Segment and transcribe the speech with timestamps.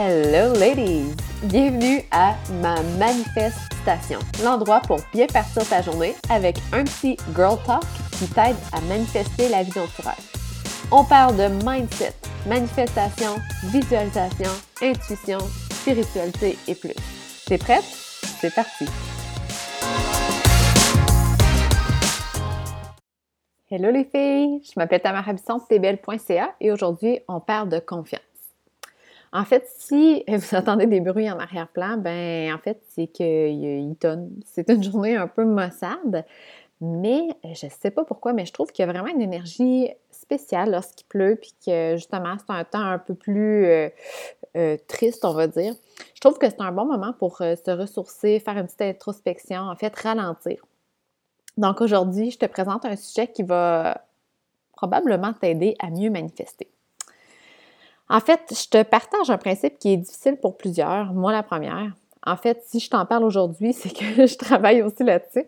[0.00, 1.12] Hello ladies!
[1.42, 7.82] Bienvenue à ma manifestation, l'endroit pour bien partir ta journée avec un petit girl talk
[8.12, 10.14] qui t'aide à manifester la vie dont tu rêves.
[10.92, 12.14] On parle de mindset,
[12.46, 15.38] manifestation, visualisation, intuition,
[15.68, 16.94] spiritualité et plus.
[17.46, 17.82] T'es prête?
[17.82, 18.86] C'est parti!
[23.68, 25.60] Hello les filles, je m'appelle Tamara Bisson,
[26.60, 28.27] et aujourd'hui on parle de confiance.
[29.32, 34.30] En fait, si vous entendez des bruits en arrière-plan, ben en fait, c'est qu'il tonne.
[34.44, 36.24] C'est une journée un peu maussade,
[36.80, 39.90] mais je ne sais pas pourquoi, mais je trouve qu'il y a vraiment une énergie
[40.10, 43.88] spéciale lorsqu'il pleut, puis que justement, c'est un temps un peu plus euh,
[44.56, 45.74] euh, triste, on va dire.
[46.14, 49.60] Je trouve que c'est un bon moment pour euh, se ressourcer, faire une petite introspection,
[49.60, 50.64] en fait, ralentir.
[51.56, 54.04] Donc aujourd'hui, je te présente un sujet qui va
[54.72, 56.68] probablement t'aider à mieux manifester.
[58.10, 61.92] En fait, je te partage un principe qui est difficile pour plusieurs, moi la première.
[62.26, 65.44] En fait, si je t'en parle aujourd'hui, c'est que je travaille aussi là-dessus.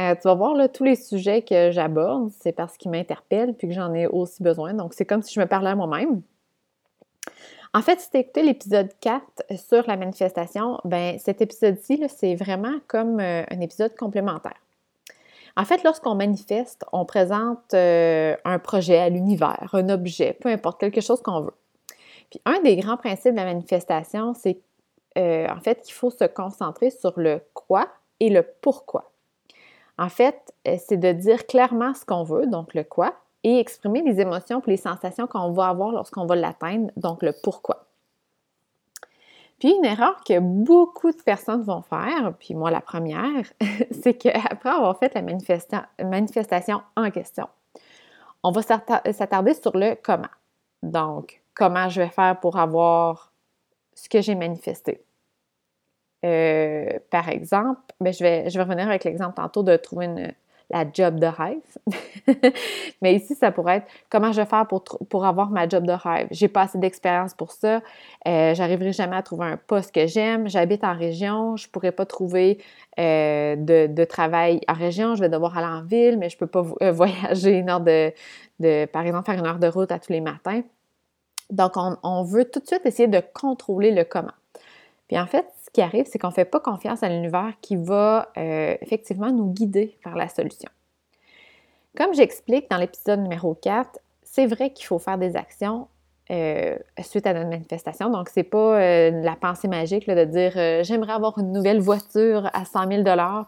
[0.00, 3.74] Euh, tu vas voir, tous les sujets que j'aborde, c'est parce qu'ils m'interpellent puis que
[3.74, 4.74] j'en ai aussi besoin.
[4.74, 6.22] Donc, c'est comme si je me parlais à moi-même.
[7.74, 9.22] En fait, si tu écouté l'épisode 4
[9.56, 14.60] sur la manifestation, ben cet épisode-ci, c'est vraiment comme euh, un épisode complémentaire.
[15.56, 20.80] En fait, lorsqu'on manifeste, on présente euh, un projet à l'univers, un objet, peu importe,
[20.80, 21.54] quelque chose qu'on veut.
[22.32, 24.58] Puis un des grands principes de la manifestation, c'est
[25.18, 27.88] euh, en fait qu'il faut se concentrer sur le quoi
[28.20, 29.12] et le pourquoi.
[29.98, 34.00] En fait, euh, c'est de dire clairement ce qu'on veut, donc le quoi, et exprimer
[34.00, 37.84] les émotions et les sensations qu'on va avoir lorsqu'on va l'atteindre, donc le pourquoi.
[39.58, 43.44] Puis une erreur que beaucoup de personnes vont faire, puis moi la première,
[43.90, 47.46] c'est qu'après avoir fait la manifestation en question,
[48.42, 50.24] on va s'attarder sur le comment.
[50.82, 53.32] Donc, comment je vais faire pour avoir
[53.94, 55.02] ce que j'ai manifesté.
[56.24, 60.34] Euh, par exemple, ben, je, vais, je revenir avec l'exemple tantôt de trouver
[60.72, 61.58] la job de rêve.
[63.02, 66.28] Mais ici, ça pourrait être comment je vais faire pour, avoir ma job de rêve.
[66.30, 67.82] J'ai pas assez d'expérience pour ça.
[68.26, 70.48] Euh, J'arriverai jamais à trouver un poste que j'aime.
[70.48, 71.56] J'habite en région.
[71.56, 72.58] Je pourrais pas trouver
[72.98, 75.14] euh, de, de, travail en région.
[75.14, 78.12] Je vais devoir aller en ville, mais je peux pas euh, voyager une heure de,
[78.60, 80.62] de, par exemple, faire une heure de route à tous les matins.
[81.50, 84.32] Donc, on, veut tout de suite essayer de contrôler le comment.
[85.08, 87.76] Puis en fait, ce qui arrive, c'est qu'on ne fait pas confiance à l'univers qui
[87.76, 90.70] va euh, effectivement nous guider vers la solution.
[91.96, 95.88] Comme j'explique dans l'épisode numéro 4, c'est vrai qu'il faut faire des actions
[96.30, 98.08] euh, suite à notre manifestation.
[98.08, 100.52] Donc, ce n'est pas euh, la pensée magique de dire
[100.82, 103.02] j'aimerais avoir une nouvelle voiture à 100 000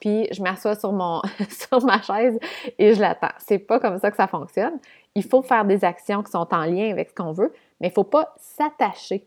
[0.00, 0.90] puis je m'assois sur,
[1.50, 2.38] sur ma chaise
[2.78, 3.34] et je l'attends.
[3.36, 4.78] C'est pas comme ça que ça fonctionne.
[5.14, 7.90] Il faut faire des actions qui sont en lien avec ce qu'on veut, mais il
[7.90, 9.26] ne faut pas s'attacher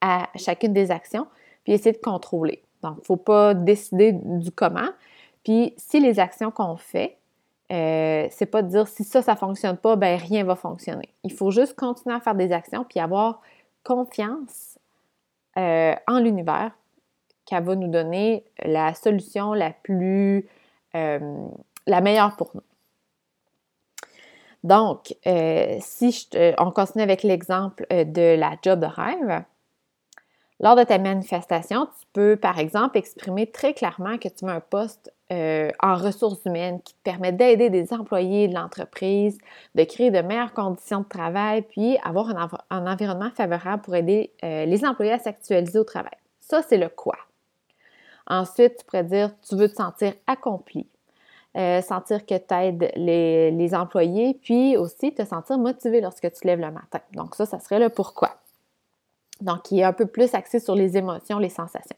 [0.00, 1.26] à chacune des actions
[1.64, 2.62] puis essayer de contrôler.
[2.82, 4.90] Donc, il ne faut pas décider du comment.
[5.42, 7.16] Puis, si les actions qu'on fait,
[7.72, 11.08] euh, c'est pas de dire si ça, ça ne fonctionne pas, ben rien va fonctionner.
[11.22, 13.40] Il faut juste continuer à faire des actions puis avoir
[13.84, 14.78] confiance
[15.56, 16.72] euh, en l'univers
[17.46, 20.46] qu'elle va nous donner la solution la plus,
[20.94, 21.46] euh,
[21.86, 22.62] la meilleure pour nous.
[24.64, 26.26] Donc, euh, si
[26.58, 29.44] on continue avec l'exemple euh, de la job de rêve,
[30.58, 34.60] lors de ta manifestation, tu peux, par exemple, exprimer très clairement que tu veux un
[34.60, 39.36] poste euh, en ressources humaines qui te permet d'aider des employés de l'entreprise,
[39.74, 42.30] de créer de meilleures conditions de travail, puis avoir
[42.70, 46.16] un, environnement favorable pour aider les employés à s'actualiser au travail.
[46.40, 47.16] Ça, c'est le quoi.
[48.26, 50.86] Ensuite, tu pourrais dire, tu veux te sentir accompli,
[51.56, 56.60] euh, sentir que tu aides les, employés, puis aussi te sentir motivé lorsque tu lèves
[56.60, 57.00] le matin.
[57.12, 58.30] Donc ça, ça serait le pourquoi.
[59.40, 61.96] Donc, qui est un peu plus axé sur les émotions, les sensations.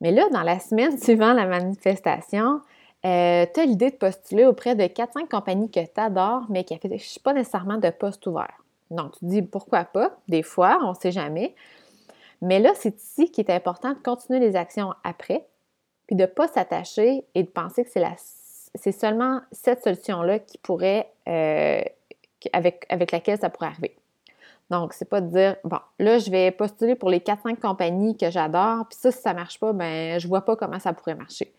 [0.00, 2.60] Mais là, dans la semaine suivant la manifestation,
[3.04, 6.74] euh, tu as l'idée de postuler auprès de 4-5 compagnies que tu adores, mais qui
[6.74, 8.62] n'affichent pas nécessairement de poste ouvert.
[8.90, 11.54] Donc, tu dis pourquoi pas, des fois, on ne sait jamais.
[12.40, 15.46] Mais là, c'est ici qu'il est important de continuer les actions après,
[16.12, 18.14] puis de ne pas s'attacher et de penser que c'est la
[18.74, 21.80] c'est seulement cette solution-là qui pourrait, euh,
[22.52, 23.96] avec, avec laquelle ça pourrait arriver.
[24.68, 28.30] Donc, c'est pas de dire, bon, là, je vais postuler pour les 4-5 compagnies que
[28.30, 31.50] j'adore, puis ça, si ça marche pas, ben, je vois pas comment ça pourrait marcher.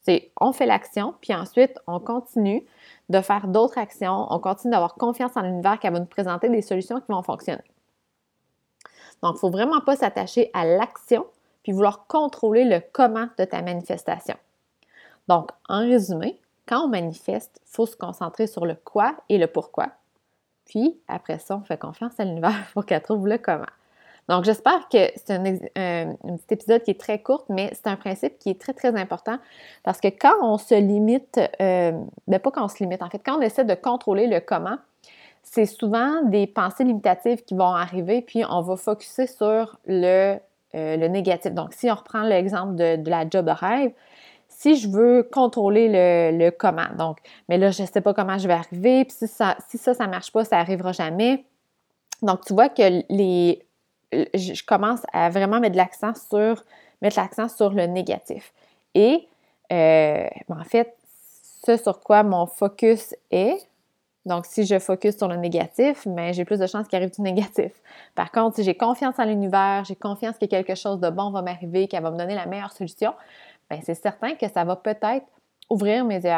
[0.00, 2.64] C'est, on fait l'action, puis ensuite, on continue
[3.10, 6.62] de faire d'autres actions, on continue d'avoir confiance en l'univers qui va nous présenter des
[6.62, 7.64] solutions qui vont fonctionner.
[9.22, 11.26] Donc, il ne faut vraiment pas s'attacher à l'action,
[11.68, 14.36] puis vouloir contrôler le comment de ta manifestation.
[15.28, 19.48] Donc, en résumé, quand on manifeste, il faut se concentrer sur le quoi et le
[19.48, 19.88] pourquoi.
[20.64, 23.66] Puis, après ça, on fait confiance à l'univers pour qu'elle trouve le comment.
[24.30, 28.38] Donc, j'espère que c'est un, petit épisode qui est très court, mais c'est un principe
[28.38, 29.36] qui est très, très important
[29.82, 31.92] parce que quand on se limite, euh,
[32.26, 34.78] ben pas quand on se limite, en fait, quand on essaie de contrôler le comment,
[35.42, 40.38] c'est souvent des pensées limitatives qui vont arriver, puis on va focuser sur le,
[40.74, 41.52] euh, le négatif.
[41.52, 43.92] Donc, si on reprend l'exemple de, la job de rêve,
[44.48, 47.18] si je veux contrôler le, comment, donc,
[47.48, 49.94] mais là, je ne sais pas comment je vais arriver, puis si ça, si ça,
[49.94, 51.44] ça ne marche pas, ça n'arrivera jamais.
[52.22, 53.64] Donc, tu vois que les,
[54.12, 56.64] je commence à vraiment mettre l'accent sur,
[57.02, 58.52] mettre l'accent sur le négatif.
[58.94, 59.28] Et,
[59.72, 60.96] euh, en fait,
[61.64, 63.68] ce sur quoi mon focus est,
[64.28, 67.10] donc, si je focus sur le négatif, mais ben, j'ai plus de chances qu'il arrive
[67.10, 67.72] du négatif.
[68.14, 71.40] Par contre, si j'ai confiance en l'univers, j'ai confiance que quelque chose de bon va
[71.40, 73.14] m'arriver, qu'elle va me donner la meilleure solution,
[73.70, 75.26] bien, c'est certain que ça va peut-être
[75.70, 76.30] ouvrir mes yeux,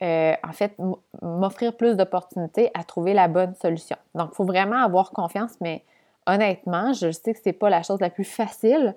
[0.00, 0.76] euh, en fait,
[1.20, 3.96] m'offrir plus d'opportunités à trouver la bonne solution.
[4.14, 5.84] Donc, il faut vraiment avoir confiance, mais
[6.26, 8.94] honnêtement, je sais que ce n'est pas la chose la plus facile.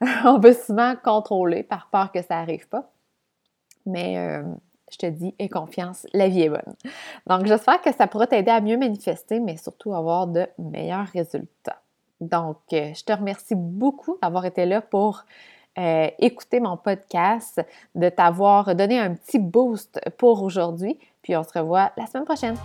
[0.24, 2.90] On veut souvent contrôler par peur que ça n'arrive pas.
[3.86, 4.42] Mais euh,
[4.92, 6.74] je te dis, aie confiance, la vie est bonne.
[7.26, 11.80] Donc, j'espère que ça pourra t'aider à mieux manifester, mais surtout avoir de meilleurs résultats.
[12.20, 15.24] Donc, euh, je te remercie beaucoup d'avoir été là pour
[15.78, 20.98] euh, écouter mon podcast, de t'avoir donné un petit boost pour aujourd'hui.
[21.22, 22.56] Puis on se revoit la semaine prochaine.